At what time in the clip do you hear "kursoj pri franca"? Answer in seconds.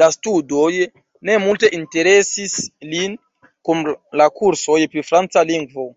4.40-5.46